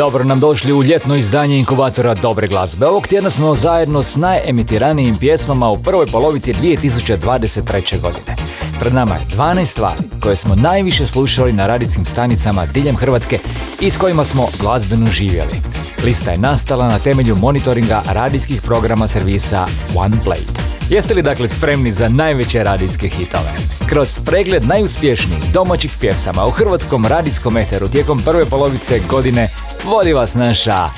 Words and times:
Dobro 0.00 0.24
nam 0.24 0.40
došli 0.40 0.72
u 0.72 0.82
ljetno 0.82 1.16
izdanje 1.16 1.58
inkubatora 1.58 2.14
dobre 2.14 2.48
glazbe. 2.48 2.86
Ovog 2.86 3.06
tjedna 3.06 3.30
smo 3.30 3.54
zajedno 3.54 4.02
s 4.02 4.16
najemitiranijim 4.16 5.16
pjesmama 5.20 5.70
u 5.70 5.82
prvoj 5.82 6.06
polovici 6.06 6.52
2023. 6.52 8.00
godine. 8.00 8.36
Pred 8.78 8.94
nama 8.94 9.14
je 9.14 9.20
12 9.36 9.64
stvari 9.64 9.98
koje 10.20 10.36
smo 10.36 10.54
najviše 10.54 11.06
slušali 11.06 11.52
na 11.52 11.66
radijskim 11.66 12.04
stanicama 12.04 12.66
diljem 12.66 12.96
Hrvatske 12.96 13.38
i 13.80 13.90
s 13.90 13.96
kojima 13.96 14.24
smo 14.24 14.48
glazbeno 14.60 15.06
živjeli. 15.06 15.62
Lista 16.04 16.30
je 16.30 16.38
nastala 16.38 16.88
na 16.88 16.98
temelju 16.98 17.36
monitoringa 17.36 18.02
radijskih 18.12 18.62
programa 18.62 19.08
servisa 19.08 19.66
OnePlay. 19.94 20.79
Jeste 20.90 21.14
li 21.14 21.22
dakle 21.22 21.48
spremni 21.48 21.92
za 21.92 22.08
najveće 22.08 22.64
radijske 22.64 23.08
hitove? 23.08 23.50
Kroz 23.88 24.18
pregled 24.26 24.64
najuspješnijih 24.64 25.42
domaćih 25.54 25.96
pjesama 26.00 26.46
u 26.46 26.50
hrvatskom 26.50 27.06
radijskom 27.06 27.56
eteru 27.56 27.88
tijekom 27.88 28.18
prve 28.24 28.44
polovice 28.44 29.00
godine 29.10 29.48
vodi 29.84 30.12
vas 30.12 30.34
naša 30.34 30.88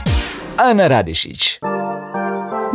Ana 0.56 0.86
Radišić. 0.86 1.58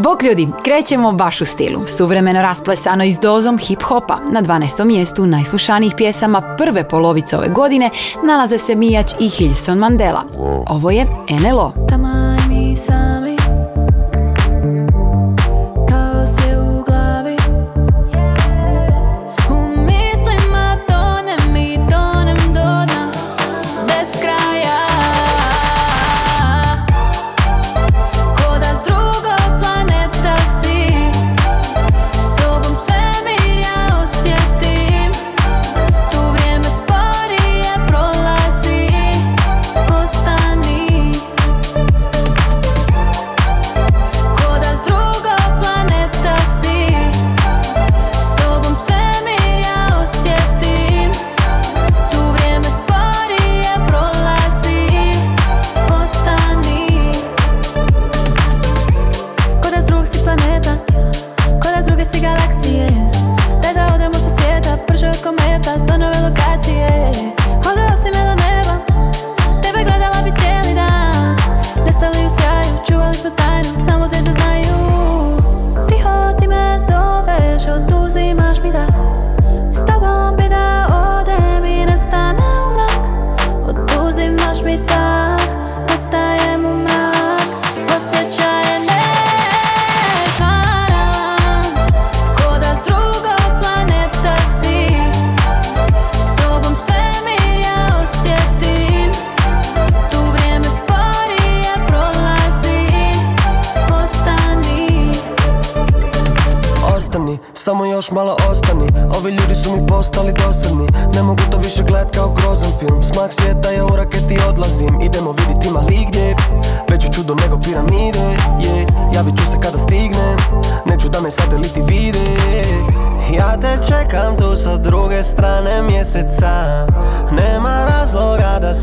Bok 0.04 0.24
ljudi, 0.24 0.48
krećemo 0.64 1.12
baš 1.12 1.42
u 1.42 1.46
stilu. 1.46 1.88
Suvremeno 1.88 2.42
rasplesano 2.42 3.04
i 3.04 3.14
s 3.14 3.20
dozom 3.20 3.58
hip-hopa. 3.58 4.18
Na 4.32 4.42
12. 4.42 4.86
mjestu 4.86 5.26
najslušanijih 5.26 5.94
pjesama 5.98 6.56
prve 6.58 6.90
polovice 6.90 7.38
ove 7.38 7.48
godine 7.48 7.90
nalaze 8.24 8.58
se 8.58 8.76
Mijač 8.76 9.12
i 9.20 9.30
Hilson 9.30 9.78
Mandela. 9.78 10.24
Ovo 10.68 10.92
je 10.92 11.06
NLO. 11.30 11.74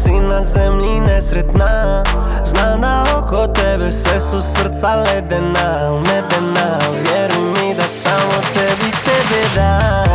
si 0.02 0.20
na 0.20 0.44
zemlji 0.44 1.00
nesretna. 1.00 2.02
Zna 2.44 2.76
da 2.76 3.04
oko 3.18 3.46
tebe 3.46 3.92
sve 3.92 4.20
su 4.20 4.42
srca 4.42 4.94
ledena 4.94 5.90
Medena, 5.92 6.78
vjeruj 7.02 7.44
mi 7.44 7.74
da 7.74 7.82
samo 7.82 8.40
tebi 8.54 8.90
sebe 9.04 9.42
dam. 9.54 10.13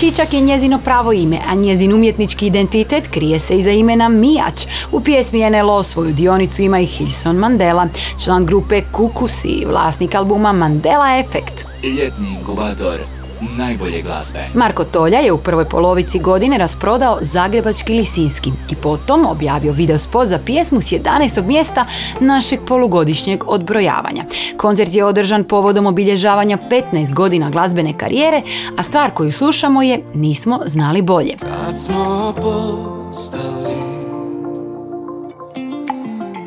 Čičak 0.00 0.32
je 0.32 0.40
njezino 0.40 0.78
pravo 0.84 1.12
ime, 1.12 1.38
a 1.48 1.54
njezin 1.54 1.92
umjetnički 1.92 2.46
identitet 2.46 3.08
krije 3.10 3.38
se 3.38 3.58
iza 3.58 3.70
imena 3.70 4.08
Mijač. 4.08 4.66
U 4.92 5.00
pjesmi 5.00 5.50
NLO 5.50 5.82
svoju 5.82 6.12
dionicu 6.12 6.62
ima 6.62 6.80
i 6.80 6.86
Hilson 6.86 7.36
Mandela, 7.36 7.88
član 8.24 8.46
grupe 8.46 8.82
Kukusi, 8.92 9.64
vlasnik 9.68 10.14
albuma 10.14 10.52
Mandela 10.52 11.18
Effect. 11.18 11.64
Ljetni 11.82 12.28
inkubator 12.38 13.19
najbolje 13.56 14.02
glazbe. 14.02 14.38
Marko 14.54 14.84
Tolja 14.84 15.18
je 15.18 15.32
u 15.32 15.38
prvoj 15.38 15.64
polovici 15.64 16.18
godine 16.18 16.58
rasprodao 16.58 17.18
Zagrebački 17.20 17.94
Lisinski 17.94 18.50
i 18.70 18.74
potom 18.74 19.26
objavio 19.26 19.72
video 19.72 19.98
spot 19.98 20.28
za 20.28 20.38
pjesmu 20.46 20.80
s 20.80 20.92
11. 20.92 21.46
mjesta 21.46 21.86
našeg 22.20 22.60
polugodišnjeg 22.68 23.44
odbrojavanja. 23.46 24.24
Koncert 24.56 24.94
je 24.94 25.04
održan 25.04 25.44
povodom 25.44 25.86
obilježavanja 25.86 26.58
15 26.70 27.14
godina 27.14 27.50
glazbene 27.50 27.98
karijere, 27.98 28.42
a 28.76 28.82
stvar 28.82 29.10
koju 29.10 29.32
slušamo 29.32 29.82
je 29.82 30.02
Nismo 30.14 30.60
znali 30.66 31.02
bolje. 31.02 31.36
Kad 31.40 31.78
smo 31.78 32.34
postali 32.36 33.80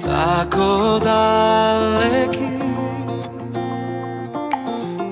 tako 0.01 0.99
daleki 1.03 2.53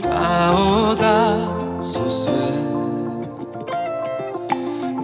kao 0.02 0.96
da 0.96 1.61
sve. 1.92 2.52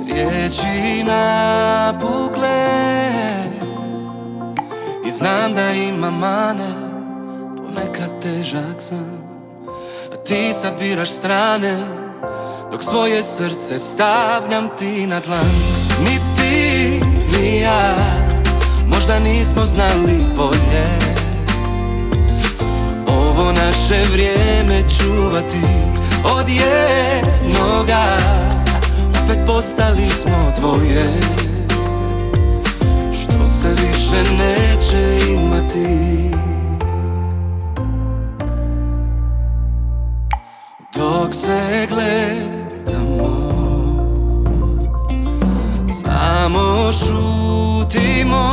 Riječi 0.08 1.04
napukle 1.04 2.68
I 5.08 5.12
znam 5.12 5.54
da 5.54 5.72
ima 5.72 6.12
mane 6.12 6.68
Ponekad 7.58 8.22
težak 8.22 8.76
sam. 8.82 9.22
A 10.14 10.16
ti 10.16 10.54
sad 10.54 10.80
biraš 10.80 11.10
strane 11.10 11.78
Dok 12.72 12.84
svoje 12.84 13.24
srce 13.24 13.80
stavljam 13.80 14.70
ti 14.78 15.08
na 15.08 15.20
dlan. 15.20 15.52
Ni 16.00 16.20
ti, 16.38 17.02
ni 17.38 17.60
ja 17.60 17.96
Možda 18.88 19.20
nismo 19.20 19.62
znali 19.66 20.26
bolje. 20.38 21.18
Naše 23.88 24.04
vrijeme 24.12 24.84
čuvati 24.98 25.62
Od 26.36 26.50
jednoga 26.50 28.18
Opet 29.24 29.40
postali 29.46 30.10
smo 30.10 30.52
dvoje. 30.60 31.08
Što 33.14 33.48
se 33.48 33.70
više 33.70 34.24
neće 34.38 35.20
imati. 35.30 36.32
Dok 40.96 41.34
se 41.34 41.88
gledamo 41.90 43.48
Samo 46.02 46.92
šutimo. 46.92 48.48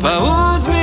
Pa 0.00 0.10
uzmi 0.18 0.79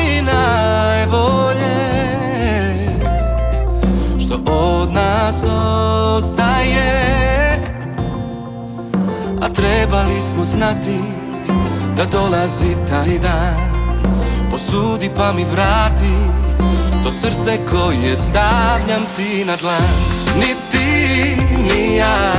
nas 5.27 5.43
ostaje. 6.17 6.87
A 9.41 9.49
trebali 9.49 10.21
smo 10.21 10.45
znati 10.45 10.99
Da 11.95 12.05
dolazi 12.05 12.75
taj 12.89 13.19
dan. 13.19 13.55
Posudi 14.51 15.09
pa 15.15 15.33
mi 15.33 15.45
vrati 15.45 16.13
To 17.03 17.11
srce 17.11 17.59
koje 17.69 18.17
stavljam 18.17 19.05
ti 19.15 19.45
na 19.45 19.55
dlan. 19.55 19.83
Ni 20.39 20.55
ti, 20.71 21.35
ni 21.63 21.95
ja 21.95 22.33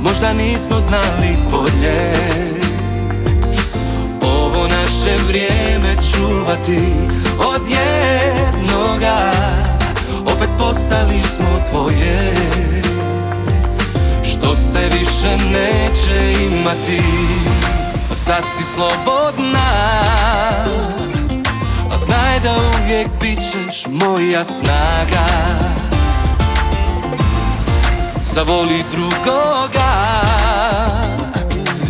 Možda 0.00 0.32
nismo 0.32 0.80
znali 0.80 1.36
bolje. 1.50 2.12
Ovo 4.22 4.62
naše 4.62 5.24
vrijeme 5.26 5.96
čuvati 6.12 6.82
Od 7.38 7.62
jednoga 7.68 9.63
postali 10.58 11.22
smo 11.22 11.58
tvoje. 11.70 12.34
Što 14.24 14.56
se 14.56 14.80
više 14.98 15.36
neće 15.36 16.44
imati 16.50 17.02
Sad 18.24 18.44
si 18.56 18.64
slobodna. 18.74 19.70
A 21.90 21.98
znaj 21.98 22.40
da 22.40 22.50
uvijek 22.50 23.08
bit 23.20 23.38
ćeš 23.38 23.86
moja 23.86 24.44
snaga. 24.44 25.26
Zavoli 28.22 28.84
drugoga 28.92 30.22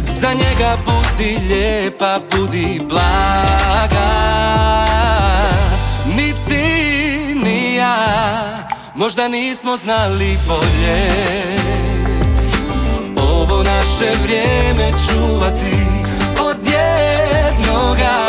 Za 0.07 0.29
njega 0.29 0.77
budi 0.85 1.39
lijepa, 1.49 2.19
budi 2.31 2.81
blaga. 2.89 4.11
Ni 6.17 6.35
ti, 6.49 7.35
ni 7.45 7.75
ja 7.75 8.44
Možda 8.97 9.29
nismo 9.29 9.77
znali 9.77 10.39
bolje. 10.49 10.97
Ovo 13.17 13.63
naše 13.63 14.11
vrijeme 14.23 14.93
čuvati 15.09 15.77
Od 16.41 16.57
jednoga. 16.67 18.27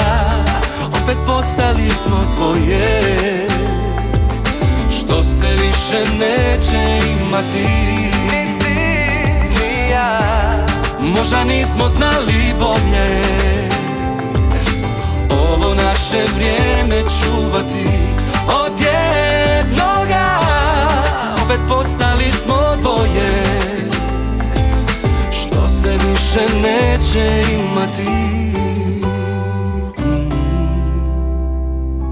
Opet 0.88 1.18
postali 1.26 1.90
smo 2.04 2.34
tvoje. 2.36 3.48
Što 4.90 5.24
se 5.24 5.48
više 5.52 6.12
neće 6.20 7.00
imati. 7.22 7.68
Možda 11.00 11.44
nismo 11.44 11.90
znali 11.90 12.54
bolje. 12.60 13.22
Ovo 15.32 15.74
naše 15.74 16.24
vrijeme 16.36 17.02
čuvati 17.02 18.25
Opet 21.56 21.68
postali 21.70 22.24
smo 22.24 22.56
dvoje. 22.80 23.44
Što 25.32 25.68
se 25.68 25.92
više 25.92 26.60
neće 26.62 27.44
imati. 27.54 28.08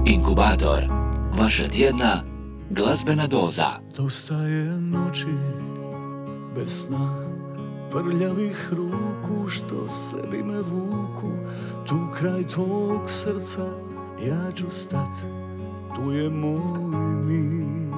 Inkubator, 0.06 0.84
vaša 1.38 1.68
tjedna 1.68 2.22
glazbena 2.70 3.26
doza. 3.26 3.68
Dosta 3.96 4.34
je 4.34 4.64
noći 4.64 5.34
bez 6.54 6.86
sna 6.86 7.14
Prljavih 7.90 8.68
ruku 8.70 9.48
što 9.48 9.88
sebi 9.88 10.42
me 10.42 10.60
vuku. 10.60 11.30
Tu 11.86 11.96
kraj 12.18 12.46
tvog 12.46 13.10
srca 13.10 13.66
ja 14.26 14.52
ću 14.52 14.70
stat 14.70 15.10
Tu 15.96 16.12
je 16.12 16.30
moj 16.30 17.14
mir 17.24 17.93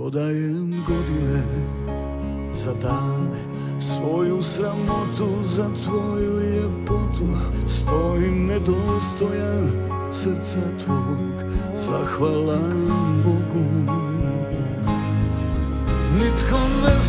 Prodajem 0.00 0.84
godine 0.88 1.42
za 2.52 2.74
dane. 2.74 3.40
Svoju 3.78 4.42
sramotu 4.42 5.28
za 5.44 5.70
tvoju 5.84 6.40
ljepotu 6.40 7.24
Stojim 7.66 8.46
nedostojan 8.46 9.70
srca 10.10 10.60
tvog. 10.84 11.52
Zahvalan 11.74 12.88
Bogu. 13.24 13.66
Nitko 16.14 16.58
ne 16.84 17.00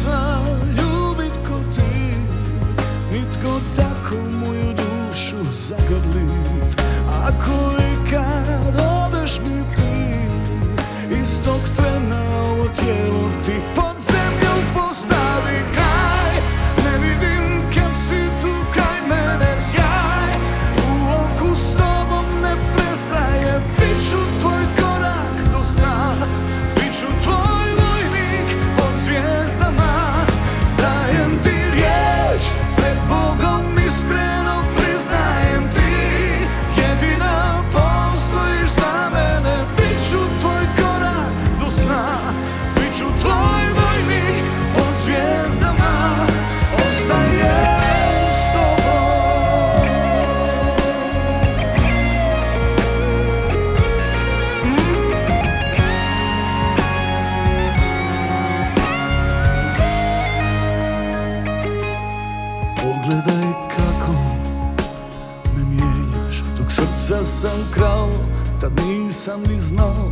znao 69.71 70.09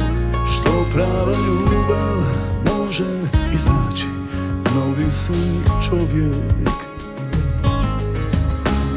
Što 0.53 0.71
prava 0.93 1.33
ljubav 1.47 2.17
može 2.65 3.05
iznaći 3.53 4.05
Novi 4.75 5.11
sam 5.11 5.63
čovjek. 5.89 6.75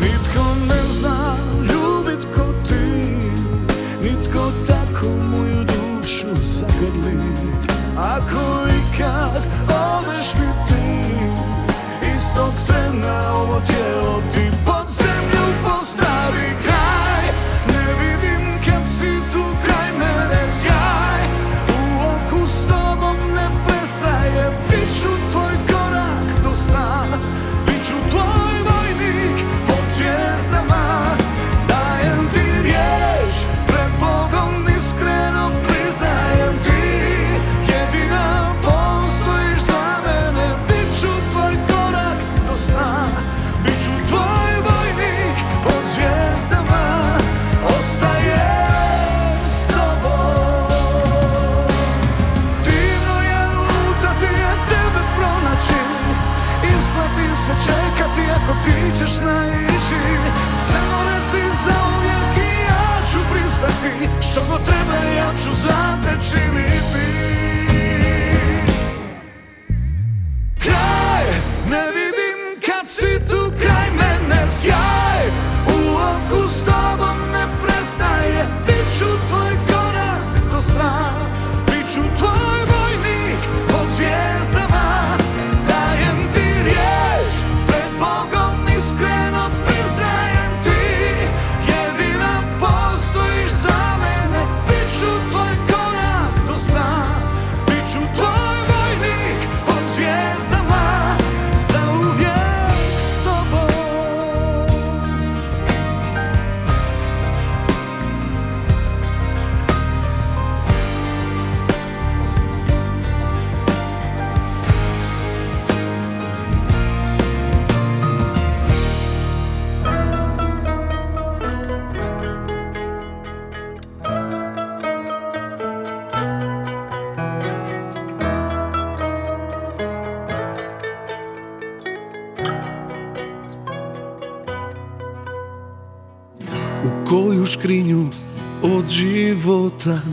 Nitko 0.00 0.44
ne 0.68 0.82
zna 1.00 1.36
ljubit 1.60 2.26
ko 2.34 2.44
ti 2.68 2.84
Nitko 4.02 4.52
tako 4.66 5.06
moju 5.06 5.64
dušu 5.64 6.26
zagrlit. 6.42 7.72
Ako 7.98 8.68
i 8.68 8.98
kad 8.98 9.46
odeš 9.68 10.34
mi 10.34 10.48
ti 10.68 11.16
Istog 12.14 12.52
trena 12.66 13.34
ovo 13.34 13.60
tijelo 13.66 14.31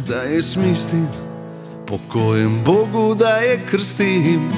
da 0.09 0.21
je 0.21 0.41
smislim 0.41 1.07
Po 1.87 1.97
kojem 2.07 2.63
Bogu 2.65 3.15
da 3.15 3.29
je 3.29 3.59
krstim 3.71 4.51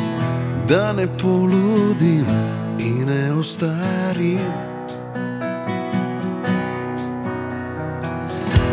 Da 0.67 0.93
ne 0.93 1.17
poludim 1.17 2.25
i 2.79 3.05
ne 3.05 3.31
ostarim. 3.31 4.39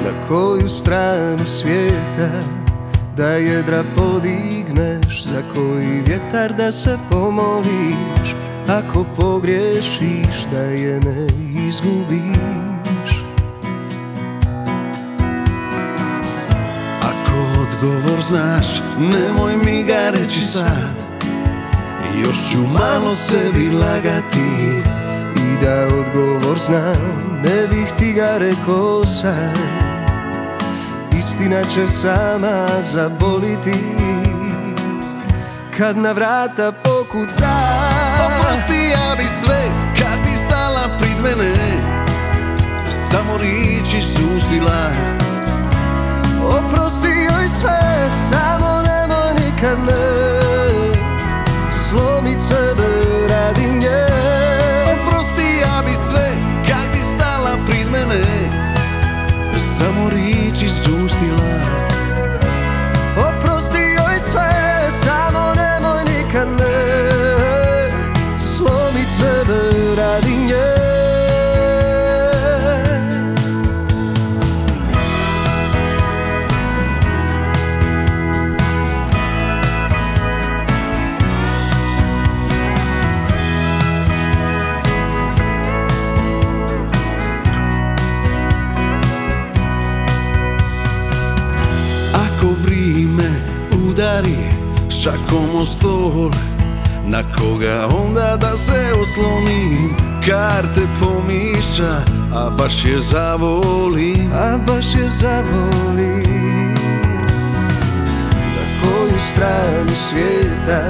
Na 0.05 0.29
koju 0.29 0.69
stranu 0.69 1.45
svijeta 1.47 2.31
da 3.17 3.29
jedra 3.29 3.85
podigneš 3.97 5.25
Za 5.25 5.43
koji 5.55 6.03
vjetar 6.07 6.53
da 6.53 6.73
se 6.73 6.99
pomoliš 7.11 8.35
Ako 8.69 9.05
pogriješiš 9.17 10.47
da 10.53 10.61
je 10.61 11.01
ne 11.01 11.27
izgubiš 11.67 12.68
odgovor 17.79 18.21
znaš, 18.21 18.67
nemoj 18.99 19.57
mi 19.57 19.83
ga 19.83 20.11
reći 20.11 20.41
sad. 20.41 21.09
Još 22.15 22.37
ću 22.53 22.59
malo 22.59 23.11
sebi 23.11 23.71
lagati 23.71 24.83
I 25.37 25.65
da 25.65 25.87
odgovor 25.87 26.59
znam, 26.59 27.41
ne 27.45 27.67
bih 27.69 27.93
ti 27.99 28.13
ga 28.13 28.39
rekao 28.39 29.07
sad. 29.07 29.59
Istina 31.19 31.65
će 31.65 31.89
sama 31.89 32.67
zaboliti 32.81 33.79
Kad 35.79 35.97
na 35.97 36.13
vrata 36.13 36.73
pokuca. 36.73 37.49
Oprosti 38.27 38.89
ja 38.91 39.17
bi 39.17 39.25
sve 39.43 39.63
kad 39.99 40.21
bi 40.25 40.37
stala 40.47 40.99
prid 40.99 41.17
mene 41.23 41.55
Samo 43.11 43.39
riječi 43.39 44.03
sustila 44.03 44.91
Oprosti 46.49 47.09
joj 47.09 47.49
sve, 47.49 48.11
samo 48.31 48.83
nemoj 48.83 49.35
nikad 49.35 49.79
ne. 49.79 50.09
Slomit 51.71 52.41
sebe 52.41 52.88
Karte 100.59 100.87
pomiša, 101.01 102.03
a 102.35 102.51
baš 102.51 102.85
je 102.85 103.01
zavolim 103.01 104.31
A 104.33 104.59
baš 104.67 104.95
je 104.95 105.09
zavolim 105.09 106.75
Na 108.57 108.65
koju 108.83 109.19
stranu 109.31 109.95
svijeta 110.09 110.83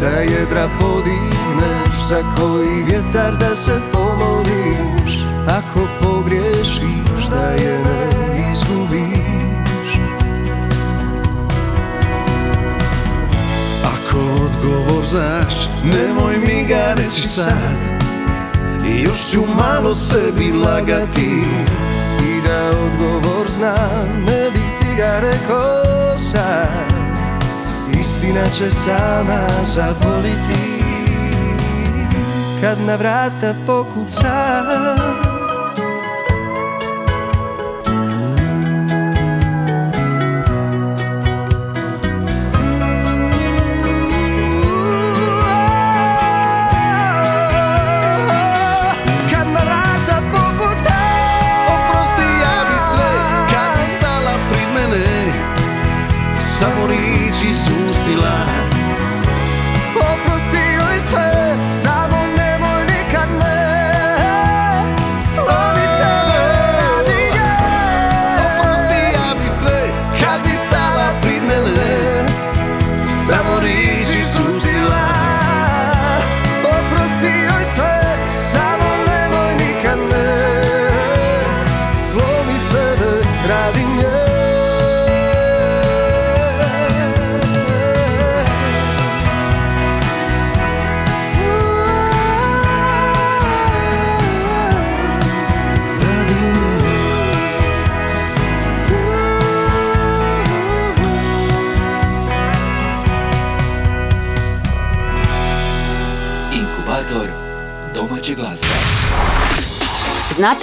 Da 0.00 0.08
jedra 0.08 0.68
podigneš 0.80 2.08
Za 2.08 2.22
koji 2.36 2.82
vjetar 2.84 3.36
da 3.36 3.56
se 3.56 3.80
pomoliš? 3.92 5.18
Ako 5.46 5.88
pogriješiš 6.00 7.28
da 7.30 7.50
je 7.50 7.78
ne 7.78 8.52
izgubiš. 8.52 9.98
Ako 13.84 14.18
odgovor 14.18 15.06
znaš, 15.06 15.68
nemoj 15.84 16.36
mi 16.36 16.64
ga 16.64 16.94
reći 16.96 17.28
sad 17.28 17.97
I 18.88 19.02
još 19.02 19.30
ću 19.30 19.40
malo 19.56 19.94
sebi 19.94 20.52
lagati. 20.52 21.42
I 22.22 22.42
da 22.46 22.70
odgovor 22.70 23.48
znam, 23.48 24.24
ne 24.26 24.50
bih 24.50 24.78
ti 24.78 24.96
ga 24.96 25.20
rekao 25.20 26.18
sad. 26.18 26.92
Istina 28.00 28.46
će 28.58 28.70
sama 28.70 29.46
zaboliti. 29.64 30.84
Kad 32.60 32.80
na 32.86 32.96
vrata 32.96 33.54
pokuca 33.66 34.62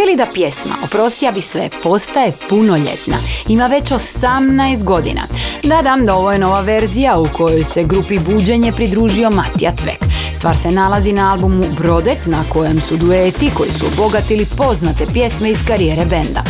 li 0.06 0.16
da 0.16 0.26
pjesma 0.34 0.76
Oprosti 0.84 1.26
ja 1.26 1.32
bi 1.32 1.42
sve 1.42 1.70
postaje 1.84 2.32
punoljetna? 2.50 3.18
Ima 3.48 3.68
već 3.68 3.84
18 3.84 4.84
godina. 4.84 5.22
Da, 5.64 5.82
da, 5.82 6.16
ovo 6.16 6.32
je 6.32 6.40
nova 6.40 6.62
verzija 6.62 7.18
u 7.18 7.28
kojoj 7.34 7.64
se 7.64 7.84
grupi 7.84 8.20
Buđenje 8.20 8.72
pridružio 8.72 9.30
Matija 9.30 9.72
Cvek. 9.72 10.06
Stvar 10.36 10.58
se 10.58 10.72
nalazi 10.72 11.14
na 11.14 11.32
albumu 11.32 11.64
Brodet 11.78 12.26
na 12.26 12.44
kojem 12.50 12.82
su 12.82 12.98
dueti 12.98 13.52
koji 13.58 13.72
su 13.72 13.86
obogatili 13.86 14.48
poznate 14.58 15.06
pjesme 15.14 15.52
iz 15.52 15.58
karijere 15.68 16.06
benda. 16.06 16.44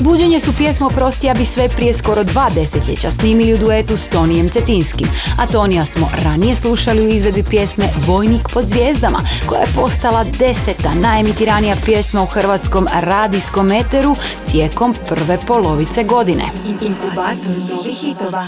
Buđenje 0.00 0.40
su 0.40 0.52
pjesmu 0.56 0.86
Oprosti 0.86 1.26
ja 1.26 1.34
bi 1.34 1.44
sve 1.44 1.68
prije 1.68 1.94
skoro 1.94 2.24
dva 2.24 2.50
desetljeća 2.54 3.10
snimili 3.10 3.54
u 3.54 3.58
duetu 3.58 3.96
s 3.96 4.08
Tonijem 4.08 4.48
Cetinskim, 4.48 5.06
a 5.38 5.46
Tonija 5.46 5.84
smo 5.84 6.08
ranije 6.24 6.54
slušali 6.54 7.06
u 7.06 7.08
izvedbi 7.08 7.42
pjesme 7.42 7.84
Vojnik 8.06 8.48
pod 8.54 8.66
zvijezdama, 8.66 9.18
koja 9.48 9.60
je 9.60 9.66
postala 9.76 10.24
deseta 10.24 10.94
najemitiranija 10.94 11.74
pjesma 11.84 12.22
u 12.22 12.26
hrvatskom 12.26 12.88
radijskom 12.92 13.72
eteru 13.72 14.16
tijekom 14.50 14.94
prve 15.08 15.38
polovice 15.46 16.04
godine. 16.04 16.44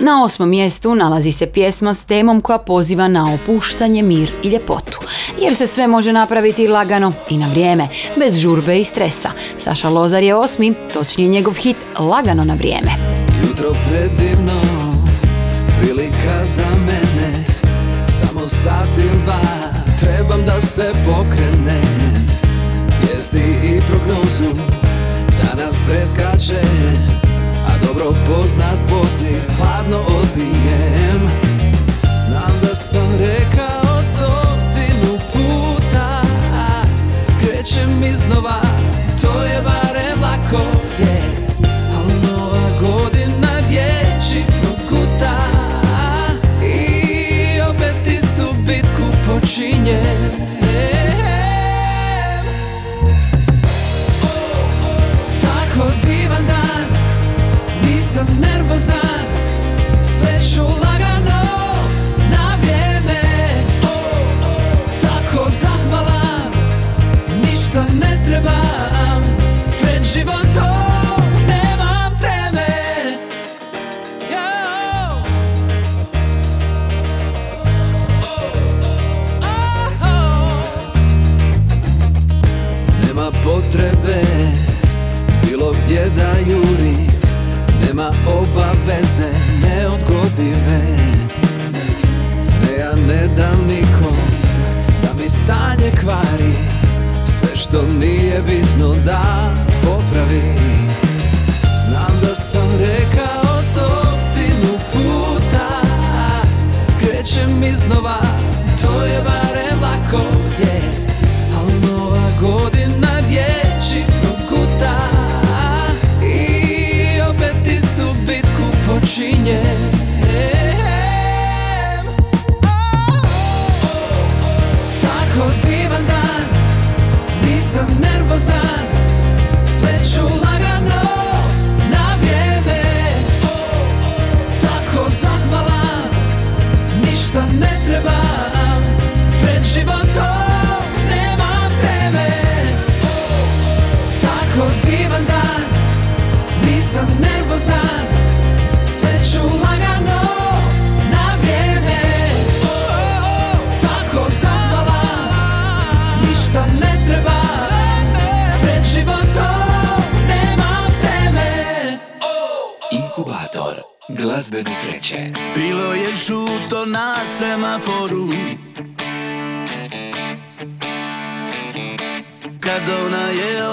Na 0.01 0.25
osmom 0.25 0.49
mjestu 0.49 0.95
nalazi 0.95 1.33
se 1.33 1.47
pjesma 1.47 1.95
s 1.95 2.05
temom 2.05 2.41
koja 2.41 2.59
poziva 2.59 3.09
na 3.09 3.35
opuštanje, 3.35 4.03
mir 4.03 4.31
i 4.43 4.49
ljepotu. 4.49 5.01
Jer 5.41 5.57
se 5.57 5.67
sve 5.67 5.87
može 5.87 6.13
napraviti 6.13 6.69
lagano 6.69 7.13
i 7.31 7.39
na 7.39 7.47
vrijeme, 7.47 7.89
bez 8.19 8.37
žurbe 8.37 8.81
i 8.81 8.85
stresa. 8.85 9.31
Saša 9.59 9.89
Lozar 9.89 10.23
je 10.23 10.35
osmi, 10.35 10.75
točnije 10.93 11.42
njegov 11.43 11.55
hit 11.55 11.77
Lagano 11.99 12.45
na 12.45 12.55
vrijeme. 12.55 12.91
Jutro 13.43 13.73
predivno, 13.89 14.61
prilika 15.81 16.43
za 16.43 16.67
mene 16.87 17.45
Samo 18.07 18.49
sat 18.49 18.99
ili 18.99 19.23
dva, 19.25 19.41
trebam 20.01 20.45
da 20.45 20.61
se 20.61 20.93
pokrenem. 21.05 22.27
Vijesti 23.01 23.43
i 23.65 23.81
prognozu, 23.81 24.63
danas 25.43 25.83
preskače 25.89 26.63
A 27.67 27.87
dobro 27.87 28.15
poznat 28.29 28.79
poziv, 28.89 29.39
hladno 29.59 29.99
odbijem. 29.99 31.21
Znam 32.25 32.53
da 32.63 32.75
sam 32.75 33.09
rekao 33.19 34.03
stotinu 34.03 35.19
puta 35.33 36.23
Krećem 37.41 38.05
iznova, 38.05 38.61
to 39.23 39.43
je 39.43 39.63
barem 39.63 40.23
lako 40.23 40.82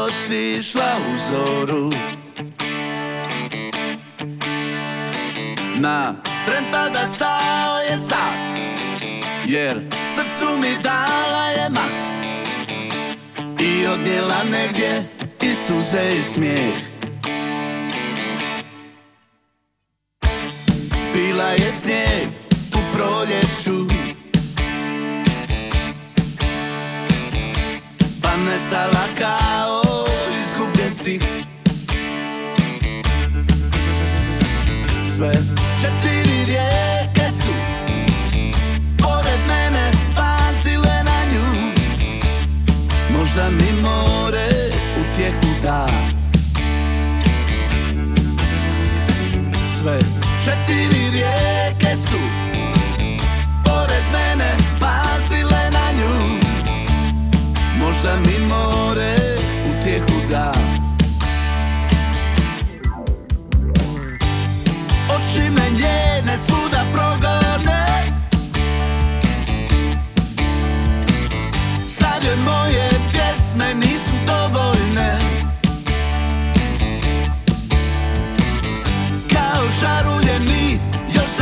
otišla 0.09 0.95
u 1.13 1.17
zoru. 1.29 1.91
Na 5.75 6.15
tren 6.45 6.63
tada 6.71 7.07
stao 7.07 7.77
je 7.89 7.97
sat 7.97 8.49
Jer 9.45 9.81
srcu 10.15 10.57
mi 10.57 10.77
dala 10.83 11.45
je 11.47 11.69
mat. 11.69 12.01
I 13.59 13.87
odnijela 13.87 14.43
negdje 14.43 15.03
i 15.41 15.53
suze 15.53 16.15
i 16.19 16.23
smijeh. 16.23 16.77
Bila 21.13 21.49
je 21.49 21.71
snijeg 21.71 22.27
u 22.73 22.93
proljeću. 22.93 23.95
Pa 28.21 28.37
nestala 28.37 29.05
kao 29.19 29.38
četiri 50.49 51.09
rijeke 51.11 51.97
su 51.97 52.19
Pored 53.65 54.03
mene 54.11 54.57
pazile 54.79 55.71
na 55.71 55.91
nju. 55.97 56.39
Možda 57.77 58.15
mi 58.15 58.45
more 58.47 59.15
utjehu 59.69 60.21
da. 60.29 60.53
Oči 65.09 65.49
me 65.49 65.69
njene 65.71 66.37
svuda 66.37 66.68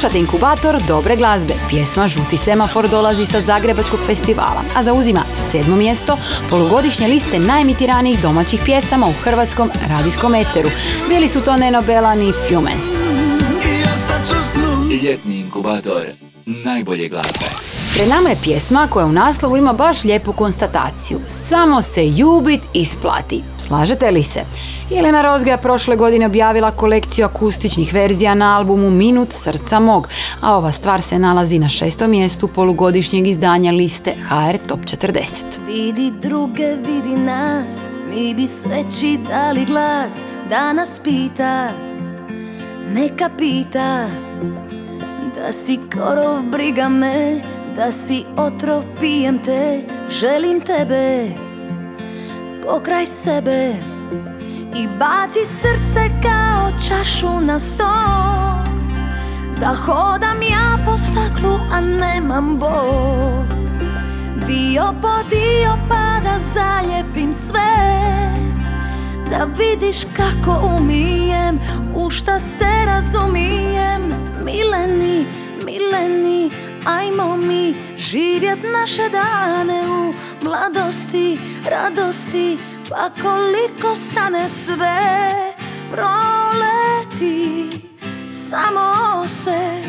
Slušate 0.00 0.18
inkubator 0.18 0.82
dobre 0.88 1.16
glazbe. 1.16 1.54
Pjesma 1.68 2.08
Žuti 2.08 2.36
semafor 2.36 2.88
dolazi 2.88 3.26
sa 3.26 3.40
Zagrebačkog 3.40 4.00
festivala, 4.06 4.62
a 4.76 4.82
zauzima 4.82 5.20
sedmo 5.50 5.76
mjesto 5.76 6.16
polugodišnje 6.50 7.08
liste 7.08 7.38
najemitiranijih 7.38 8.22
domaćih 8.22 8.60
pjesama 8.64 9.06
u 9.06 9.12
hrvatskom 9.22 9.70
radijskom 9.88 10.34
eteru. 10.34 10.70
Bili 11.08 11.28
su 11.28 11.40
to 11.40 11.56
Neno 11.56 11.82
Belan 11.82 12.22
i 12.22 12.32
Fjumens. 12.48 12.84
i 13.64 13.82
ostat 13.94 14.28
ću 14.28 14.50
snu 14.52 14.90
Ljetni 15.02 15.38
inkubator 15.38 16.06
najbolje 16.46 17.08
glazbe. 17.08 17.44
Pred 17.94 18.08
nama 18.08 18.28
je 18.28 18.36
pjesma 18.42 18.88
koja 18.90 19.06
u 19.06 19.12
naslovu 19.12 19.56
ima 19.56 19.72
baš 19.72 20.04
lijepu 20.04 20.32
konstataciju. 20.32 21.18
Samo 21.26 21.82
se 21.82 22.08
ljubit 22.08 22.60
isplati. 22.74 23.42
Slažete 23.66 24.10
li 24.10 24.22
se? 24.22 24.40
Jelena 24.90 25.22
Rozga 25.22 25.50
je 25.50 25.56
prošle 25.56 25.96
godine 25.96 26.26
objavila 26.26 26.70
kolekciju 26.70 27.24
akustičnih 27.24 27.94
verzija 27.94 28.34
na 28.34 28.56
albumu 28.56 28.90
Minut 28.90 29.32
srca 29.32 29.80
mog, 29.80 30.08
a 30.40 30.56
ova 30.56 30.72
stvar 30.72 31.02
se 31.02 31.18
nalazi 31.18 31.58
na 31.58 31.68
šestom 31.68 32.10
mjestu 32.10 32.48
polugodišnjeg 32.48 33.26
izdanja 33.26 33.72
liste 33.72 34.14
HR 34.28 34.56
Top 34.68 34.80
40. 34.80 35.20
Vidi 35.66 36.12
druge, 36.22 36.66
vidi 36.76 37.16
nas 37.16 37.88
Mi 38.10 38.34
bi 38.34 38.48
sreći 38.48 39.18
dali 39.28 39.64
glas 39.64 40.12
Da 40.48 40.72
nas 40.72 41.00
pita 41.04 41.68
Neka 42.94 43.30
pita 43.38 44.06
Da 45.36 45.52
si 45.52 45.78
korov, 45.94 46.42
briga 46.42 46.88
me 46.88 47.40
Da 47.76 47.92
si 47.92 48.24
otrov, 48.36 48.82
pijem 49.00 49.38
te 49.38 49.80
Želim 50.20 50.60
tebe 50.60 51.28
Pokraj 52.66 53.06
sebe 53.06 53.74
I 54.74 54.86
baci 54.98 55.44
srce 55.44 56.10
kao 56.22 56.70
čašu 56.88 57.40
na 57.40 57.58
stol. 57.58 58.60
Da 59.60 59.74
hodam 59.74 60.42
ja 60.42 60.76
po 60.86 60.98
staklu, 60.98 61.58
a 61.72 61.80
nemam 61.80 62.58
bol. 62.58 63.44
Dio 64.46 64.94
po 65.02 65.22
dio 65.30 65.78
pa 65.88 66.20
da 66.22 66.38
zalijepim 66.54 67.34
sve. 67.34 68.00
Da 69.30 69.46
vidiš 69.58 69.96
kako 70.16 70.76
umijem, 70.78 71.60
u 71.94 72.10
šta 72.10 72.40
se 72.40 72.84
razumijem. 72.86 74.02
Mileni, 74.44 75.26
mileni, 75.66 76.50
ajmo 76.84 77.36
mi 77.36 77.74
živjet 77.96 78.58
naše 78.72 79.08
dane 79.08 79.82
u 79.88 80.12
mladosti, 80.44 81.38
radosti 81.70 82.58
Pa 82.90 83.10
koliko 83.22 83.94
stane 83.94 84.48
sve 84.48 84.98
proleti 85.92 87.70
Samo 88.30 89.28
se. 89.28 89.82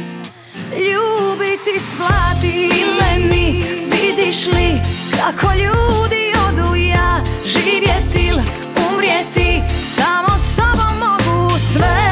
Ljubiti 0.72 1.80
splati 1.80 2.70
Mileni, 2.74 3.64
vidiš 3.92 4.48
li 4.48 4.82
kako 5.18 5.54
ljudi 5.54 6.34
odu 6.48 6.76
ja? 6.76 7.24
Živjeti 7.46 8.32
umrijeti, 8.90 9.62
samo 9.96 10.38
s 10.38 10.56
tobom 10.56 11.00
mogu 11.00 11.60
sve 11.74 12.11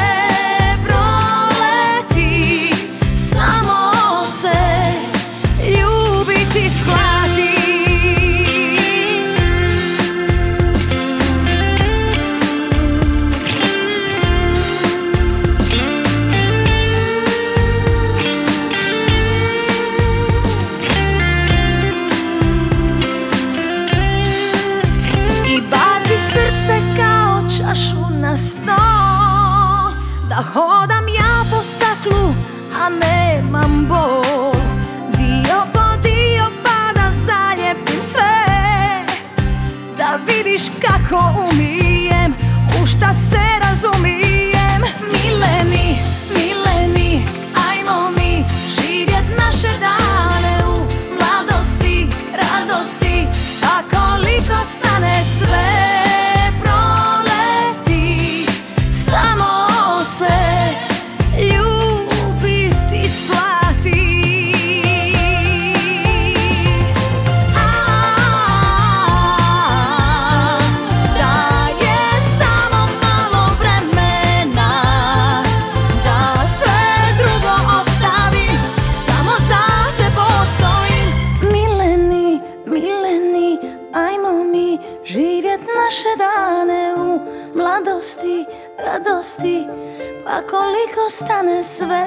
Koliko 90.48 91.10
stane 91.10 91.64
sve 91.64 92.06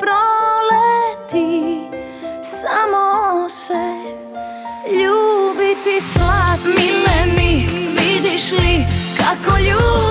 proleti 0.00 1.80
Samo 2.42 3.48
se 3.48 3.94
ljubiti 4.90 6.00
slatni 6.00 6.92
meni 7.06 7.68
Vidiš 7.98 8.52
li 8.52 8.84
kako 9.18 9.58
ljubi 9.58 10.07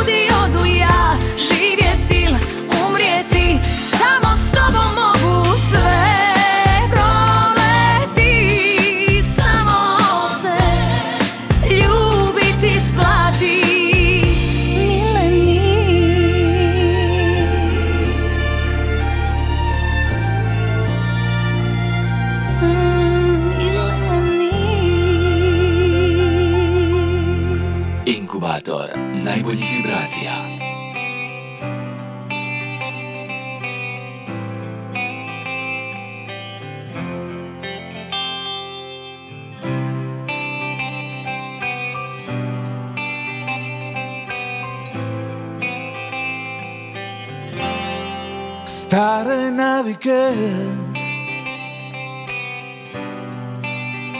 Navike 49.88 50.32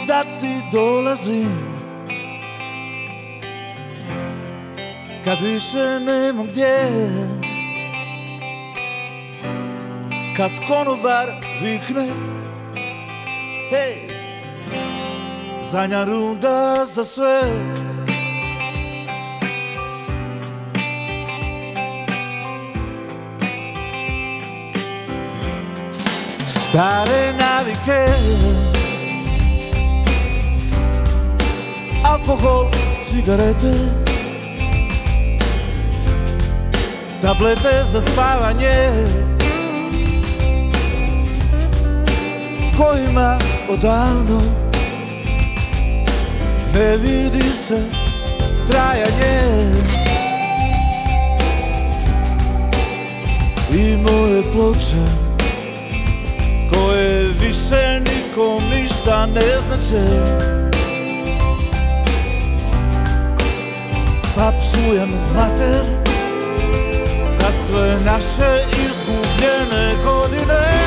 Da 0.06 0.22
ti 0.22 0.62
dolazim. 0.72 1.68
Kad 5.24 5.40
više 5.40 6.00
nema 6.00 6.44
gdje 6.44 6.76
Kad 10.36 10.50
konobar 10.68 11.30
vikne 11.62 12.06
Hej 13.70 14.06
Zadnja 15.72 16.04
runda 16.04 16.74
za 16.94 17.04
sve 17.04 17.42
Stare 26.68 27.32
navike. 27.32 28.12
Alkohol, 32.04 32.68
cigarete. 33.08 33.74
Tablete 37.22 37.84
za 37.92 38.00
spavanje. 38.00 38.90
Kojima 42.76 43.38
odavno? 43.68 44.42
Ne 46.74 46.96
vidi 46.96 47.50
se 47.66 47.82
trajanje. 48.66 49.40
I 53.72 53.96
moje 53.96 54.42
ploče 54.52 55.27
više 57.68 58.00
nikom 58.00 58.62
ništa 58.70 59.26
ne 59.26 59.40
znače. 59.40 60.04
Pa 64.36 64.52
psujem 64.58 65.08
mater 65.34 65.84
za 67.38 67.48
sve 67.66 67.98
naše 68.04 68.64
izgubljene 68.72 69.94
godine 70.04 70.77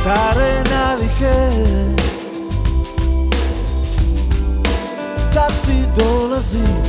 Stare 0.00 0.62
navike. 0.70 1.34
Da 5.34 5.46
ti 5.66 5.84
dolazim 5.98 6.82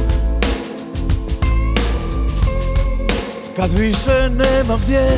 Kad 3.55 3.73
više 3.73 4.29
nema 4.29 4.77
gdje 4.83 5.09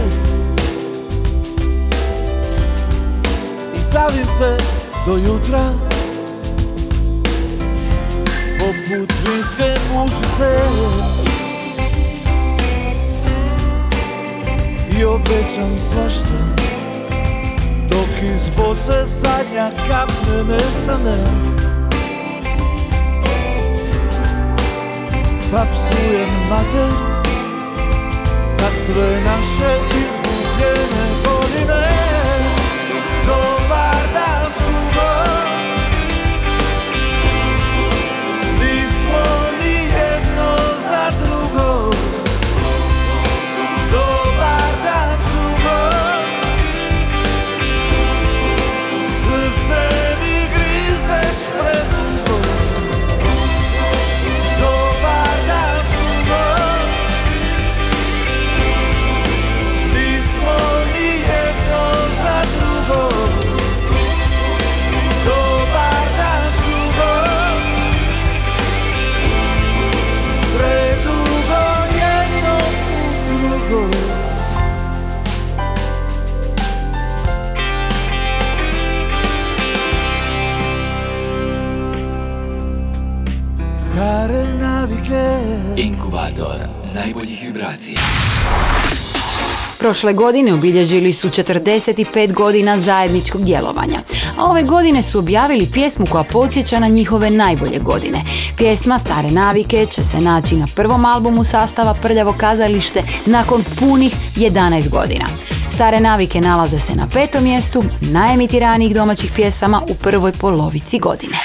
I 3.75 3.93
davim 3.93 4.27
te 4.39 4.63
do 5.05 5.17
jutra 5.17 5.69
Poput 8.59 9.13
vinske 9.25 9.79
mušice. 9.93 10.59
I 14.99 15.05
obećam 15.05 15.77
svašta 15.91 16.52
Iz 18.23 18.49
boce 18.57 19.05
zadnja 19.05 19.71
kap 19.87 20.11
ne 20.27 20.43
nestane. 20.43 21.17
Pa 25.51 25.65
psujem 25.71 26.29
mater 26.49 26.91
Za 28.57 28.69
sve 28.85 29.21
naše 29.25 29.79
izgubljene 29.89 31.05
godine 31.25 32.02
Inkubator 85.77 86.55
najboljih 86.95 87.41
vibracija. 87.41 87.97
Prošle 89.79 90.13
godine 90.13 90.53
obilježili 90.53 91.13
su 91.13 91.29
45 91.29 92.33
godina 92.33 92.79
zajedničkog 92.79 93.43
djelovanja, 93.43 93.99
a 94.37 94.45
ove 94.45 94.63
godine 94.63 95.03
su 95.03 95.19
objavili 95.19 95.69
pjesmu 95.73 96.05
koja 96.09 96.23
podsjeća 96.23 96.79
na 96.79 96.87
njihove 96.87 97.29
najbolje 97.29 97.79
godine. 97.79 98.23
Pjesma 98.57 98.99
Stare 98.99 99.31
navike 99.31 99.85
će 99.85 100.03
se 100.03 100.17
naći 100.21 100.55
na 100.55 100.67
prvom 100.75 101.05
albumu 101.05 101.43
sastava 101.43 101.93
Prljavo 101.93 102.33
kazalište 102.37 103.03
nakon 103.25 103.63
punih 103.79 104.13
11 104.35 104.89
godina. 104.89 105.25
Stare 105.73 105.99
navike 105.99 106.41
nalaze 106.41 106.79
se 106.79 106.95
na 106.95 107.07
petom 107.13 107.43
mjestu 107.43 107.83
najemitiranijih 108.01 108.95
domaćih 108.95 109.31
pjesama 109.35 109.81
u 109.89 109.95
prvoj 109.95 110.31
polovici 110.31 110.99
godine. 110.99 111.37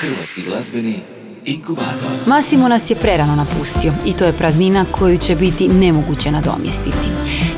Hrvatski 0.00 0.42
glazbeni 0.42 1.00
Inkubator. 1.44 2.10
Massimo 2.26 2.68
nas 2.68 2.90
je 2.90 2.96
prerano 2.96 3.36
napustio 3.36 3.92
i 4.06 4.12
to 4.12 4.24
je 4.24 4.32
praznina 4.32 4.84
koju 4.90 5.18
će 5.18 5.36
biti 5.36 5.68
nemoguće 5.68 6.30
nadomjestiti. 6.30 7.08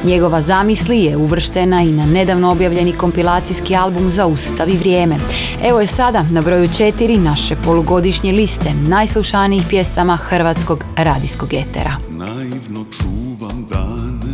Njegova 0.05 0.43
zamisli 0.43 0.99
je 0.99 1.17
uvrštena 1.17 1.83
i 1.83 1.93
na 1.93 2.07
nedavno 2.07 2.51
objavljeni 2.51 2.93
kompilacijski 2.93 3.77
album 3.77 4.11
Zaustavi 4.11 4.77
vrijeme. 4.77 5.17
Evo 5.65 5.81
je 5.81 5.87
sada 5.87 6.25
na 6.31 6.43
broju 6.43 6.69
četiri 6.77 7.17
naše 7.17 7.57
polugodišnje 7.57 8.33
liste 8.33 8.71
najslušanijih 8.89 9.65
pjesama 9.69 10.17
hrvatskog 10.17 10.85
radijskog 10.97 11.55
etera. 11.55 11.97
Naivno 12.11 12.85
čuvam 13.01 13.67
dane 13.71 14.33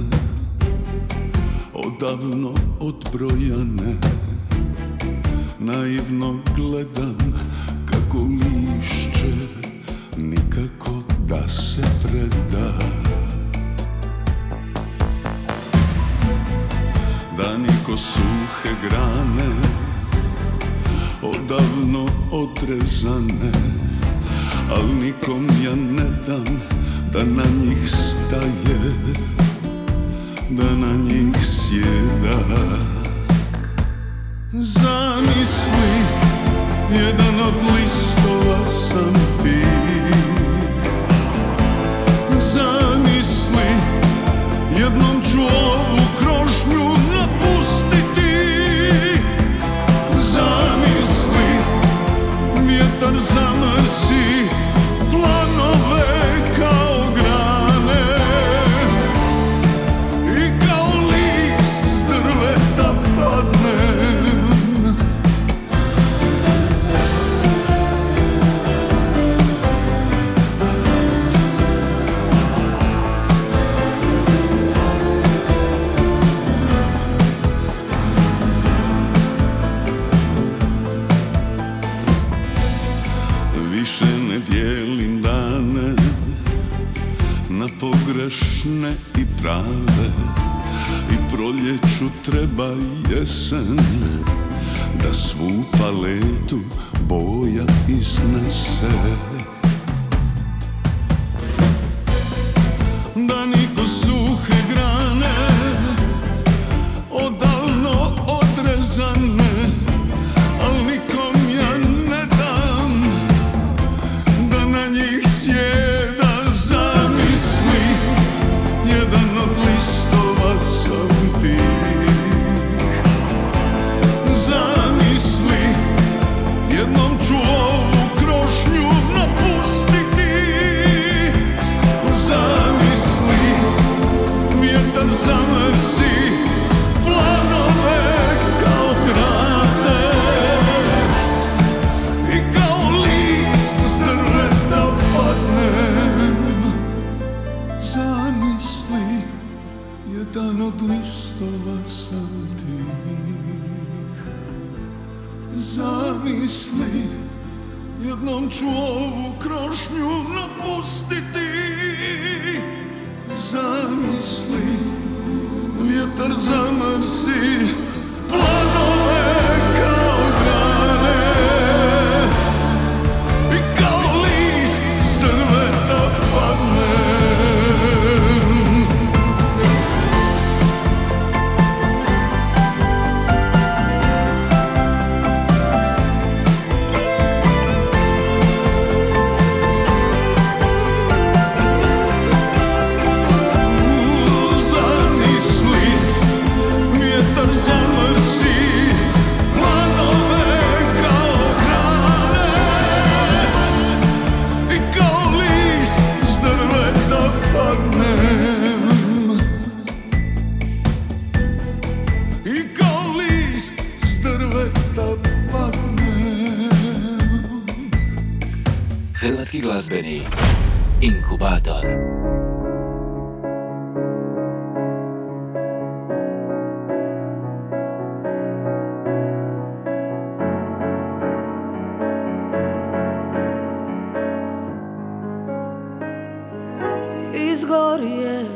Odavno 1.75 2.55
odbrojane 2.81 3.95
Naivno 5.59 6.39
gledam 6.57 7.19
kako 7.87 8.19
lišće 8.19 8.58
Nikako 10.59 11.03
da 11.27 11.49
se 11.49 11.83
preda. 12.03 12.73
Dani 17.37 17.69
ko 17.87 17.97
suhe 17.97 18.75
grane 18.83 19.51
Odavno 21.23 22.07
odrezane 22.33 23.53
Al 24.71 24.87
nikom 25.03 25.47
ja 25.65 25.75
ne 25.75 26.11
dam 26.27 26.61
da 27.13 27.25
na 27.25 27.45
njih 27.65 27.91
staje 27.91 28.93
Da 30.51 30.75
na 30.75 30.97
njih 30.97 31.37
sjeda. 31.43 32.39
Zamisli, 34.53 35.93
jedan 36.93 37.41
od 37.47 37.55
listova 37.55 38.65
sam 38.65 39.15
ti 39.43 39.79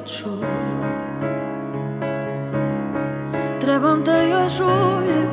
ću 0.07 0.30
Trebam 3.61 4.05
te 4.05 4.28
još 4.28 4.61
uvijek 4.61 5.30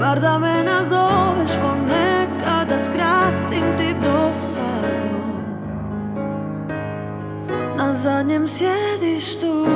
Bar 0.00 0.20
da 0.20 0.38
me 0.38 0.64
nazoveš 0.64 1.50
ponekad 1.62 2.68
Da 2.68 2.78
skratim 2.78 3.76
ti 3.76 3.94
dosadu. 4.02 5.22
Na 7.76 7.92
zadnjem 7.92 8.48
sjedištu 8.48 9.66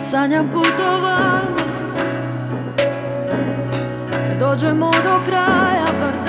Sanjam 0.00 0.50
putovanje. 0.50 1.66
Kad 4.12 4.38
dođemo 4.38 4.90
do 4.90 5.20
kraja 5.26 5.86
Bar 6.00 6.25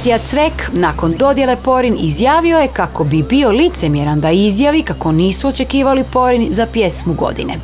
Matija 0.00 0.18
Cvek 0.18 0.70
nakon 0.72 1.14
dodjele 1.18 1.56
Porin 1.56 1.96
izjavio 2.00 2.58
je 2.58 2.68
kako 2.68 3.04
bi 3.04 3.22
bio 3.22 3.50
licemjeran 3.50 4.20
da 4.20 4.30
izjavi 4.30 4.82
kako 4.82 5.12
nisu 5.12 5.48
očekivali 5.48 6.04
Porin 6.12 6.48
za 6.50 6.66
pjesmu 6.66 7.14
godine. 7.14 7.54